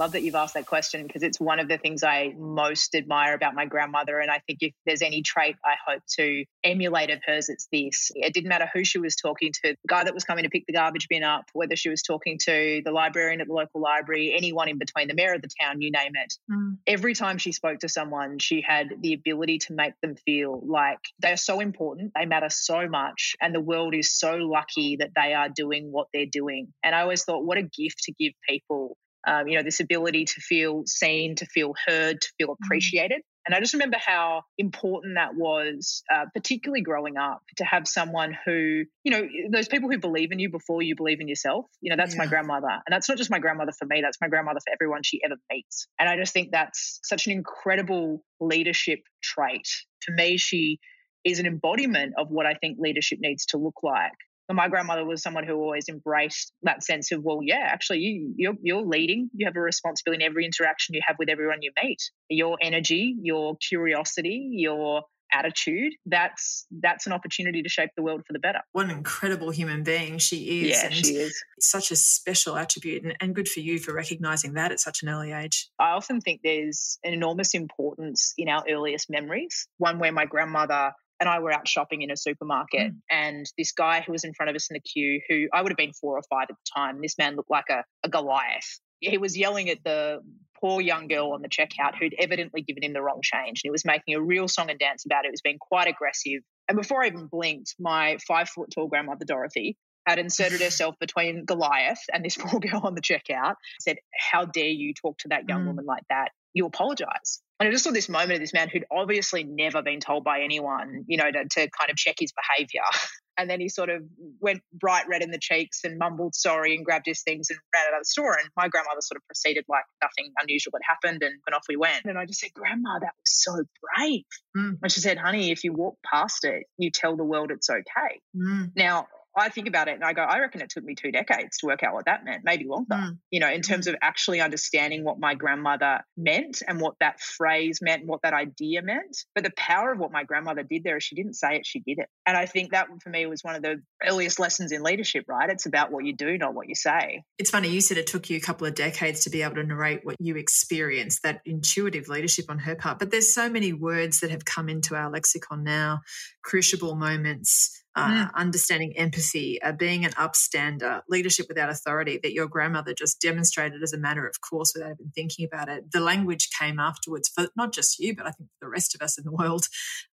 love 0.00 0.12
that 0.12 0.22
you've 0.22 0.34
asked 0.34 0.54
that 0.54 0.66
question 0.66 1.06
because 1.06 1.22
it's 1.22 1.38
one 1.38 1.60
of 1.60 1.68
the 1.68 1.76
things 1.76 2.02
I 2.02 2.34
most 2.38 2.94
admire 2.94 3.34
about 3.34 3.54
my 3.54 3.66
grandmother. 3.66 4.18
And 4.18 4.30
I 4.30 4.40
think 4.46 4.60
if 4.62 4.72
there's 4.86 5.02
any 5.02 5.20
trait 5.20 5.56
I 5.62 5.74
hope 5.86 6.02
to 6.16 6.44
emulate 6.64 7.10
of 7.10 7.20
hers, 7.24 7.50
it's 7.50 7.68
this. 7.70 8.10
It 8.14 8.32
didn't 8.32 8.48
matter 8.48 8.68
who 8.72 8.82
she 8.82 8.98
was 8.98 9.14
talking 9.14 9.52
to, 9.52 9.60
the 9.62 9.76
guy 9.86 10.02
that 10.02 10.14
was 10.14 10.24
coming 10.24 10.44
to 10.44 10.50
pick 10.50 10.64
the 10.66 10.72
garbage 10.72 11.06
bin 11.08 11.22
up, 11.22 11.44
whether 11.52 11.76
she 11.76 11.90
was 11.90 12.02
talking 12.02 12.38
to 12.46 12.80
the 12.82 12.90
librarian 12.90 13.42
at 13.42 13.46
the 13.46 13.52
local 13.52 13.82
library, 13.82 14.32
anyone 14.34 14.68
in 14.68 14.78
between, 14.78 15.06
the 15.06 15.14
mayor 15.14 15.34
of 15.34 15.42
the 15.42 15.50
town, 15.60 15.82
you 15.82 15.90
name 15.90 16.12
it. 16.14 16.34
Mm. 16.50 16.78
Every 16.86 17.14
time 17.14 17.36
she 17.36 17.52
spoke 17.52 17.80
to 17.80 17.88
someone, 17.88 18.38
she 18.38 18.62
had 18.62 18.88
the 19.02 19.12
ability 19.12 19.58
to 19.58 19.74
make 19.74 19.92
them 20.00 20.16
feel 20.24 20.62
like 20.64 21.00
they 21.20 21.30
are 21.30 21.36
so 21.36 21.60
important, 21.60 22.12
they 22.14 22.24
matter 22.24 22.48
so 22.48 22.88
much, 22.88 23.36
and 23.42 23.54
the 23.54 23.60
world 23.60 23.94
is 23.94 24.10
so 24.10 24.36
lucky 24.36 24.96
that 24.96 25.10
they 25.14 25.34
are 25.34 25.50
doing 25.50 25.92
what 25.92 26.08
they're 26.14 26.24
doing. 26.24 26.68
And 26.82 26.94
I 26.94 27.02
always 27.02 27.24
thought, 27.24 27.44
what 27.44 27.58
a 27.58 27.62
gift 27.62 28.04
to 28.04 28.12
give 28.12 28.32
people 28.48 28.96
um, 29.26 29.48
you 29.48 29.56
know, 29.56 29.62
this 29.62 29.80
ability 29.80 30.24
to 30.24 30.40
feel 30.40 30.82
seen, 30.86 31.36
to 31.36 31.46
feel 31.46 31.74
heard, 31.86 32.20
to 32.20 32.28
feel 32.38 32.48
mm. 32.48 32.56
appreciated. 32.62 33.22
And 33.46 33.54
I 33.54 33.60
just 33.60 33.72
remember 33.72 33.96
how 33.98 34.42
important 34.58 35.14
that 35.16 35.34
was, 35.34 36.02
uh, 36.12 36.26
particularly 36.34 36.82
growing 36.82 37.16
up, 37.16 37.40
to 37.56 37.64
have 37.64 37.88
someone 37.88 38.36
who, 38.44 38.84
you 39.02 39.10
know, 39.10 39.26
those 39.50 39.66
people 39.66 39.90
who 39.90 39.98
believe 39.98 40.30
in 40.30 40.38
you 40.38 40.50
before 40.50 40.82
you 40.82 40.94
believe 40.94 41.20
in 41.20 41.28
yourself. 41.28 41.64
You 41.80 41.90
know, 41.90 41.96
that's 41.96 42.14
yeah. 42.14 42.22
my 42.22 42.26
grandmother. 42.26 42.68
And 42.68 42.92
that's 42.92 43.08
not 43.08 43.16
just 43.18 43.30
my 43.30 43.38
grandmother 43.38 43.72
for 43.78 43.86
me, 43.86 44.02
that's 44.02 44.18
my 44.20 44.28
grandmother 44.28 44.60
for 44.60 44.72
everyone 44.72 45.02
she 45.02 45.20
ever 45.24 45.36
meets. 45.50 45.88
And 45.98 46.08
I 46.08 46.16
just 46.16 46.34
think 46.34 46.50
that's 46.52 47.00
such 47.02 47.26
an 47.26 47.32
incredible 47.32 48.22
leadership 48.40 49.00
trait. 49.22 49.66
To 50.02 50.12
me, 50.12 50.36
she 50.36 50.78
is 51.24 51.38
an 51.38 51.46
embodiment 51.46 52.14
of 52.18 52.28
what 52.30 52.46
I 52.46 52.54
think 52.54 52.78
leadership 52.78 53.18
needs 53.20 53.46
to 53.46 53.58
look 53.58 53.82
like 53.82 54.12
my 54.54 54.68
grandmother 54.68 55.04
was 55.04 55.22
someone 55.22 55.44
who 55.44 55.54
always 55.54 55.88
embraced 55.88 56.52
that 56.62 56.82
sense 56.82 57.12
of, 57.12 57.22
well, 57.22 57.40
yeah, 57.42 57.62
actually, 57.62 58.00
you, 58.00 58.34
you're, 58.36 58.54
you're 58.62 58.84
leading. 58.84 59.30
You 59.34 59.46
have 59.46 59.56
a 59.56 59.60
responsibility 59.60 60.24
in 60.24 60.28
every 60.28 60.44
interaction 60.44 60.94
you 60.94 61.02
have 61.06 61.16
with 61.18 61.28
everyone 61.28 61.62
you 61.62 61.72
meet. 61.82 61.98
Your 62.28 62.58
energy, 62.60 63.16
your 63.22 63.56
curiosity, 63.56 64.48
your 64.52 65.02
attitude 65.32 65.92
that's 66.06 66.66
that's 66.80 67.06
an 67.06 67.12
opportunity 67.12 67.62
to 67.62 67.68
shape 67.68 67.90
the 67.96 68.02
world 68.02 68.22
for 68.26 68.32
the 68.32 68.38
better 68.38 68.60
what 68.72 68.86
an 68.86 68.90
incredible 68.90 69.50
human 69.50 69.82
being 69.82 70.18
she 70.18 70.62
is 70.62 70.76
yeah 70.76 70.86
and 70.86 70.94
she 70.94 71.14
is 71.14 71.40
it's 71.56 71.70
such 71.70 71.90
a 71.90 71.96
special 71.96 72.56
attribute 72.56 73.02
and, 73.02 73.16
and 73.20 73.34
good 73.34 73.48
for 73.48 73.60
you 73.60 73.78
for 73.78 73.92
recognizing 73.92 74.54
that 74.54 74.72
at 74.72 74.80
such 74.80 75.02
an 75.02 75.08
early 75.08 75.32
age 75.32 75.68
i 75.78 75.90
often 75.90 76.20
think 76.20 76.40
there's 76.42 76.98
an 77.04 77.12
enormous 77.12 77.54
importance 77.54 78.34
in 78.36 78.48
our 78.48 78.64
earliest 78.68 79.08
memories 79.08 79.68
one 79.78 79.98
where 79.98 80.12
my 80.12 80.24
grandmother 80.24 80.92
and 81.20 81.28
I 81.28 81.38
were 81.38 81.52
out 81.52 81.68
shopping 81.68 82.02
in 82.02 82.10
a 82.10 82.16
supermarket, 82.16 82.92
mm. 82.92 82.96
and 83.10 83.46
this 83.56 83.72
guy 83.72 84.00
who 84.00 84.12
was 84.12 84.24
in 84.24 84.32
front 84.34 84.50
of 84.50 84.56
us 84.56 84.68
in 84.70 84.74
the 84.74 84.80
queue, 84.80 85.20
who 85.28 85.46
I 85.52 85.62
would 85.62 85.70
have 85.70 85.76
been 85.76 85.92
four 85.92 86.16
or 86.16 86.22
five 86.28 86.46
at 86.48 86.56
the 86.56 86.70
time, 86.74 87.00
this 87.00 87.18
man 87.18 87.36
looked 87.36 87.50
like 87.50 87.68
a, 87.70 87.84
a 88.02 88.08
Goliath. 88.08 88.80
He 89.00 89.18
was 89.18 89.36
yelling 89.36 89.68
at 89.68 89.78
the 89.84 90.20
poor 90.60 90.80
young 90.80 91.08
girl 91.08 91.32
on 91.32 91.42
the 91.42 91.48
checkout 91.48 91.96
who'd 91.98 92.14
evidently 92.18 92.62
given 92.62 92.84
him 92.84 92.92
the 92.92 93.02
wrong 93.02 93.20
change. 93.22 93.60
And 93.62 93.68
he 93.68 93.70
was 93.70 93.84
making 93.84 94.14
a 94.14 94.20
real 94.20 94.46
song 94.46 94.70
and 94.70 94.78
dance 94.78 95.04
about 95.06 95.24
it. 95.24 95.28
It 95.28 95.32
was 95.32 95.40
being 95.40 95.58
quite 95.58 95.88
aggressive. 95.88 96.42
And 96.68 96.76
before 96.76 97.02
I 97.02 97.06
even 97.06 97.26
blinked, 97.26 97.74
my 97.78 98.18
five 98.26 98.48
foot 98.48 98.70
tall 98.74 98.88
grandmother, 98.88 99.24
Dorothy, 99.24 99.76
had 100.06 100.18
inserted 100.18 100.60
herself 100.62 100.96
between 101.00 101.44
Goliath 101.44 102.02
and 102.12 102.24
this 102.24 102.36
poor 102.38 102.60
girl 102.60 102.82
on 102.84 102.94
the 102.94 103.00
checkout, 103.00 103.54
said, 103.80 103.98
How 104.14 104.44
dare 104.44 104.68
you 104.68 104.94
talk 104.94 105.18
to 105.18 105.28
that 105.28 105.48
young 105.48 105.64
mm. 105.64 105.68
woman 105.68 105.86
like 105.86 106.04
that? 106.10 106.30
You 106.52 106.66
apologize. 106.66 107.40
And 107.60 107.68
I 107.68 107.72
just 107.72 107.84
saw 107.84 107.90
this 107.90 108.08
moment 108.08 108.32
of 108.32 108.40
this 108.40 108.54
man 108.54 108.70
who'd 108.70 108.86
obviously 108.90 109.44
never 109.44 109.82
been 109.82 110.00
told 110.00 110.24
by 110.24 110.40
anyone, 110.40 111.04
you 111.06 111.18
know, 111.18 111.30
to, 111.30 111.44
to 111.44 111.70
kind 111.70 111.90
of 111.90 111.96
check 111.96 112.16
his 112.18 112.32
behavior. 112.32 112.80
And 113.38 113.48
then 113.48 113.58
he 113.58 113.70
sort 113.70 113.88
of 113.88 114.02
went 114.38 114.60
bright 114.70 115.08
red 115.08 115.22
in 115.22 115.30
the 115.30 115.38
cheeks 115.38 115.80
and 115.84 115.96
mumbled 115.96 116.34
sorry 116.34 116.76
and 116.76 116.84
grabbed 116.84 117.06
his 117.06 117.22
things 117.22 117.48
and 117.48 117.58
ran 117.74 117.86
out 117.86 117.94
of 117.94 118.00
the 118.02 118.04
store. 118.04 118.36
And 118.38 118.50
my 118.54 118.68
grandmother 118.68 119.00
sort 119.00 119.16
of 119.16 119.24
proceeded 119.24 119.64
like 119.66 119.84
nothing 120.02 120.30
unusual 120.42 120.72
had 120.74 120.82
happened 120.86 121.22
and, 121.22 121.40
and 121.46 121.54
off 121.54 121.64
we 121.66 121.76
went. 121.76 122.04
And 122.04 122.18
I 122.18 122.26
just 122.26 122.40
said, 122.40 122.52
Grandma, 122.52 122.98
that 122.98 123.14
was 123.16 123.24
so 123.24 123.52
brave. 123.96 124.24
Mm. 124.54 124.78
And 124.82 124.92
she 124.92 125.00
said, 125.00 125.16
Honey, 125.16 125.52
if 125.52 125.64
you 125.64 125.72
walk 125.72 125.96
past 126.04 126.44
it, 126.44 126.64
you 126.76 126.90
tell 126.90 127.16
the 127.16 127.24
world 127.24 127.50
it's 127.50 127.70
okay. 127.70 128.20
Mm. 128.36 128.72
Now, 128.76 129.06
I 129.36 129.48
think 129.48 129.68
about 129.68 129.88
it 129.88 129.94
and 129.94 130.04
I 130.04 130.12
go, 130.12 130.22
I 130.22 130.40
reckon 130.40 130.60
it 130.60 130.70
took 130.70 130.84
me 130.84 130.94
two 130.94 131.12
decades 131.12 131.58
to 131.58 131.66
work 131.66 131.82
out 131.82 131.94
what 131.94 132.06
that 132.06 132.24
meant, 132.24 132.42
maybe 132.44 132.64
longer, 132.64 132.94
mm. 132.94 133.18
you 133.30 133.40
know, 133.40 133.48
in 133.48 133.62
terms 133.62 133.86
mm. 133.86 133.90
of 133.90 133.96
actually 134.02 134.40
understanding 134.40 135.04
what 135.04 135.18
my 135.18 135.34
grandmother 135.34 136.00
meant 136.16 136.62
and 136.66 136.80
what 136.80 136.94
that 137.00 137.20
phrase 137.20 137.80
meant 137.80 138.00
and 138.00 138.08
what 138.08 138.22
that 138.22 138.34
idea 138.34 138.82
meant. 138.82 139.24
But 139.34 139.44
the 139.44 139.52
power 139.56 139.92
of 139.92 139.98
what 139.98 140.10
my 140.10 140.24
grandmother 140.24 140.62
did 140.62 140.84
there 140.84 140.96
is 140.96 141.04
she 141.04 141.14
didn't 141.14 141.34
say 141.34 141.56
it, 141.56 141.66
she 141.66 141.80
did 141.80 141.98
it. 141.98 142.08
And 142.26 142.36
I 142.36 142.46
think 142.46 142.72
that 142.72 142.88
for 143.02 143.10
me 143.10 143.26
was 143.26 143.42
one 143.42 143.54
of 143.54 143.62
the 143.62 143.80
earliest 144.06 144.40
lessons 144.40 144.72
in 144.72 144.82
leadership, 144.82 145.24
right? 145.28 145.48
It's 145.48 145.66
about 145.66 145.92
what 145.92 146.04
you 146.04 146.14
do, 146.14 146.36
not 146.36 146.54
what 146.54 146.68
you 146.68 146.74
say. 146.74 147.22
It's 147.38 147.50
funny, 147.50 147.68
you 147.68 147.80
said 147.80 147.98
it 147.98 148.06
took 148.06 148.30
you 148.30 148.36
a 148.36 148.40
couple 148.40 148.66
of 148.66 148.74
decades 148.74 149.24
to 149.24 149.30
be 149.30 149.42
able 149.42 149.56
to 149.56 149.64
narrate 149.64 150.00
what 150.02 150.16
you 150.18 150.36
experienced, 150.36 151.22
that 151.22 151.40
intuitive 151.44 152.08
leadership 152.08 152.46
on 152.48 152.58
her 152.58 152.74
part. 152.74 152.98
But 152.98 153.10
there's 153.10 153.32
so 153.32 153.48
many 153.48 153.72
words 153.72 154.20
that 154.20 154.30
have 154.30 154.44
come 154.44 154.68
into 154.68 154.96
our 154.96 155.10
lexicon 155.10 155.62
now, 155.62 156.00
crucible 156.42 156.96
moments 156.96 157.80
uh, 157.96 158.26
mm. 158.26 158.34
understanding 158.34 158.96
empathy, 158.96 159.60
uh, 159.62 159.72
being 159.72 160.04
an 160.04 160.12
upstander, 160.12 161.02
leadership 161.08 161.46
without 161.48 161.70
authority 161.70 162.20
that 162.22 162.32
your 162.32 162.46
grandmother 162.46 162.94
just 162.94 163.20
demonstrated 163.20 163.82
as 163.82 163.92
a 163.92 163.98
matter 163.98 164.26
of 164.26 164.40
course 164.40 164.72
without 164.74 164.92
even 164.92 165.10
thinking 165.14 165.44
about 165.44 165.68
it. 165.68 165.90
The 165.92 166.00
language 166.00 166.48
came 166.58 166.78
afterwards 166.78 167.28
for 167.28 167.48
not 167.56 167.72
just 167.72 167.98
you, 167.98 168.14
but 168.14 168.26
I 168.26 168.30
think 168.30 168.48
for 168.50 168.66
the 168.66 168.70
rest 168.70 168.94
of 168.94 169.02
us 169.02 169.18
in 169.18 169.24
the 169.24 169.32
world. 169.32 169.66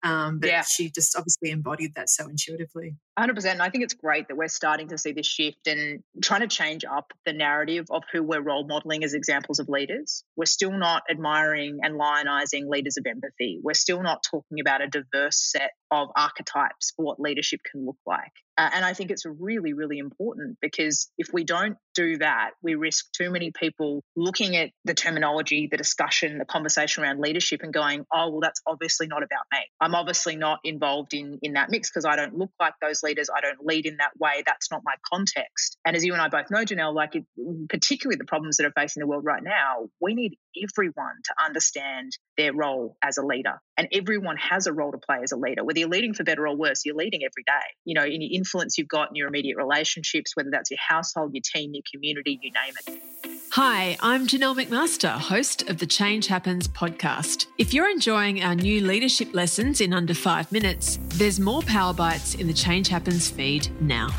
Um, 0.04 0.40
but 0.40 0.50
yeah. 0.50 0.64
she 0.64 0.90
just 0.90 1.16
obviously 1.16 1.52
embodied 1.52 1.96
that 1.96 2.10
so 2.10 2.28
intuitively. 2.28 2.96
100%. 3.18 3.46
And 3.46 3.62
I 3.62 3.70
think 3.70 3.84
it's 3.84 3.94
great 3.94 4.28
that 4.28 4.38
we're 4.38 4.48
starting 4.48 4.90
to 4.90 4.98
see 4.98 5.12
this 5.12 5.26
shift 5.26 5.68
and 5.68 6.04
trying 6.22 6.42
to 6.42 6.48
change 6.48 6.86
up 6.86 7.12
the 7.26 7.34
narrative 7.34 7.86
of 7.90 8.04
who 8.12 8.22
we're 8.22 8.42
role 8.42 8.66
modeling 8.68 9.04
as 9.04 9.14
examples 9.14 9.60
of 9.60 9.70
leaders. 9.70 10.24
We're 10.36 10.46
still 10.46 10.72
not 10.72 11.04
admiring 11.10 11.80
and 11.82 12.00
lionizing 12.00 12.70
leaders 12.70 12.98
of 12.98 13.06
empathy. 13.08 13.60
We're 13.62 13.74
still 13.74 14.04
not 14.04 14.24
talking 14.30 14.60
about 14.60 14.82
a 14.82 14.88
diverse 14.88 15.52
set 15.52 15.72
of 15.90 16.10
archetypes 16.16 16.94
for 16.96 17.06
what 17.06 17.20
leadership 17.20 17.62
can 17.70 17.86
look 17.86 17.98
like. 18.06 18.32
Uh, 18.58 18.70
and 18.74 18.84
I 18.84 18.94
think 18.94 19.12
it's 19.12 19.24
really, 19.26 19.74
really 19.74 20.00
important 20.00 20.58
because 20.62 21.12
if 21.18 21.28
we 21.32 21.44
don't 21.44 21.78
do 21.94 22.18
that, 22.18 22.52
we 22.64 22.74
risk 22.74 23.06
too 23.12 23.30
many 23.30 23.52
people 23.52 24.04
looking 24.16 24.56
at 24.56 24.72
the 24.84 24.96
terminology, 24.96 25.68
the 25.70 25.78
discussion, 25.78 26.40
the 26.40 26.46
conversation 26.46 27.04
around 27.04 27.20
leadership 27.20 27.62
and 27.62 27.72
going, 27.72 28.06
oh, 28.12 28.32
well, 28.32 28.40
that's 28.42 28.60
obviously 28.66 29.06
not 29.06 29.22
about 29.22 29.46
me. 29.52 29.60
I'm 29.80 29.94
obviously 29.94 30.36
not 30.36 30.60
involved 30.64 31.14
in, 31.14 31.38
in 31.44 31.54
that 31.54 31.70
mix 31.70 31.90
because 31.90 32.06
I 32.06 32.16
don't 32.16 32.36
look 32.36 32.50
like 32.60 32.74
those 32.82 33.04
leaders. 33.08 33.30
I 33.36 33.42
don't 33.42 33.66
lead 33.66 33.86
in 33.86 33.98
that 33.98 34.12
way. 34.20 34.44
That's 34.46 34.70
not 34.72 34.82
my 34.84 34.94
context. 35.12 35.78
And 35.86 35.96
as 35.96 36.06
you 36.06 36.14
and 36.14 36.22
I 36.22 36.28
both 36.28 36.52
know, 36.52 36.64
Janelle, 36.64 36.94
like 36.94 37.16
it, 37.16 37.24
particularly 37.70 38.18
the 38.18 38.26
problems 38.26 38.58
that 38.58 38.66
are 38.66 38.74
facing 38.76 39.02
the 39.02 39.08
world 39.08 39.24
right 39.26 39.44
now, 39.44 39.88
we 40.02 40.14
need 40.14 40.38
everyone 40.62 41.16
to 41.26 41.34
understand 41.46 42.12
their 42.38 42.54
role 42.54 42.98
as 43.04 43.18
a 43.18 43.26
leader. 43.26 43.60
And 43.78 43.88
everyone 43.92 44.38
has 44.38 44.68
a 44.68 44.74
role 44.74 44.92
to 44.92 44.98
play 44.98 45.20
as 45.24 45.32
a 45.32 45.38
leader. 45.38 45.64
Whether 45.64 45.80
you're 45.80 45.90
leading 45.90 46.14
for 46.14 46.24
better 46.24 46.48
or 46.48 46.56
worse, 46.56 46.82
you're 46.86 46.96
leading 46.96 47.22
every 47.24 47.44
day. 47.46 47.68
You 47.86 47.96
know, 47.96 48.04
your 48.04 48.30
influence 48.32 48.78
you've 48.78 48.88
got 48.88 49.10
in 49.10 49.16
your 49.16 49.28
immediate 49.28 49.58
relationships, 49.58 50.32
whether 50.36 50.50
that's 50.52 50.72
your 50.72 50.80
household, 50.88 51.32
your 51.34 51.44
team, 51.44 51.72
your 51.74 51.84
community, 51.94 52.40
you 52.42 52.52
name 52.52 52.74
it. 52.88 53.17
Hi, 53.52 53.98
I'm 54.02 54.28
Janelle 54.28 54.62
McMaster, 54.62 55.18
host 55.18 55.68
of 55.70 55.78
the 55.80 55.88
Change 55.88 56.28
Happens 56.28 56.68
podcast. 56.68 57.48
If 57.58 57.74
you're 57.74 57.90
enjoying 57.90 58.44
our 58.44 58.54
new 58.54 58.82
leadership 58.82 59.34
lessons 59.34 59.82
in 59.82 59.94
under 59.94 60.14
five 60.14 60.52
minutes, 60.52 61.00
there's 61.16 61.40
more 61.40 61.62
Power 61.64 61.94
Bites 61.94 62.36
in 62.36 62.48
the 62.48 62.54
Change 62.54 62.90
Happens 62.90 63.30
feed 63.30 63.70
now. 63.82 64.10